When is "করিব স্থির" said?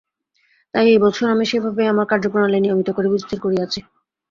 2.97-3.39